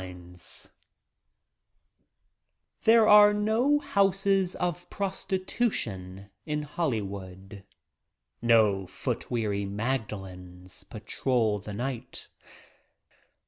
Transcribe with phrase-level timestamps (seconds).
[0.01, 0.69] ■'■
[2.79, 7.63] HERE are no houses of prostitution in Holly* wood.
[8.41, 12.29] No foot weary Magdalenes the night.